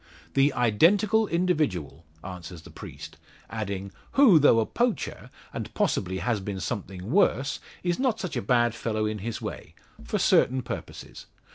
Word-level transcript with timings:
"The 0.33 0.51
identical 0.53 1.27
individual," 1.27 2.03
answers 2.23 2.63
the 2.63 2.71
priest, 2.71 3.17
adding, 3.51 3.91
"who, 4.13 4.39
though 4.39 4.59
a 4.59 4.65
poacher, 4.65 5.29
and 5.53 5.71
possibly 5.75 6.17
has 6.17 6.39
been 6.39 6.59
something 6.59 7.11
worse, 7.11 7.59
is 7.83 7.99
not 7.99 8.19
such 8.19 8.35
a 8.35 8.41
bad 8.41 8.73
fellow 8.73 9.05
in 9.05 9.19
his 9.19 9.43
way 9.43 9.75
for 10.03 10.17
certain 10.17 10.63
purposes. 10.63 11.27